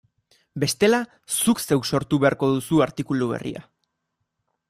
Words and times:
Bestela, 0.61 1.01
zuk 1.43 1.61
zeuk 1.65 1.85
sortu 1.91 2.21
beharko 2.25 2.51
duzu 2.55 2.83
artikulu 2.87 3.31
berria. 3.35 3.65